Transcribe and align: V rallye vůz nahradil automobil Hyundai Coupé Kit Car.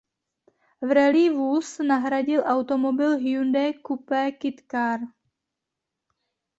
V 0.81 0.91
rallye 0.91 1.31
vůz 1.33 1.77
nahradil 1.87 2.43
automobil 2.45 3.17
Hyundai 3.17 3.73
Coupé 3.87 4.31
Kit 4.31 4.61
Car. 4.71 4.99